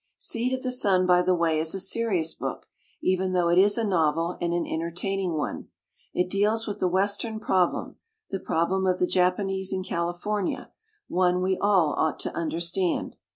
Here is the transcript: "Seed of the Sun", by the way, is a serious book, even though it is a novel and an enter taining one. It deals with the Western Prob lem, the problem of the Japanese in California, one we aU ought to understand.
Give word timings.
"Seed 0.17 0.51
of 0.53 0.63
the 0.63 0.71
Sun", 0.71 1.05
by 1.05 1.21
the 1.21 1.35
way, 1.35 1.59
is 1.59 1.75
a 1.75 1.79
serious 1.79 2.33
book, 2.33 2.65
even 3.03 3.33
though 3.33 3.49
it 3.49 3.59
is 3.59 3.77
a 3.77 3.83
novel 3.83 4.35
and 4.41 4.51
an 4.51 4.65
enter 4.65 4.89
taining 4.89 5.37
one. 5.37 5.67
It 6.11 6.27
deals 6.27 6.65
with 6.65 6.79
the 6.79 6.87
Western 6.87 7.39
Prob 7.39 7.75
lem, 7.75 7.95
the 8.31 8.39
problem 8.39 8.87
of 8.87 8.97
the 8.97 9.05
Japanese 9.05 9.71
in 9.71 9.83
California, 9.83 10.71
one 11.07 11.43
we 11.43 11.55
aU 11.57 11.91
ought 11.93 12.19
to 12.21 12.35
understand. 12.35 13.15